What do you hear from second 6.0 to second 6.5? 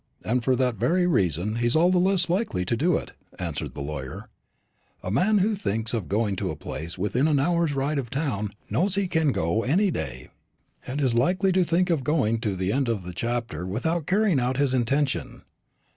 going to